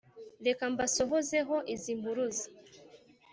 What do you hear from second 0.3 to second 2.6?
Reka mbasohozeho izi mpuruza